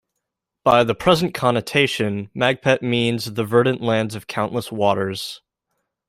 By 0.63 0.83
the 0.83 0.95
present 0.95 1.35
connotation, 1.35 2.31
Magpet 2.33 2.81
means 2.81 3.33
"the 3.35 3.43
verdant 3.43 3.81
lands 3.81 4.15
of 4.15 4.25
countless 4.25 4.71
waters". 4.71 5.43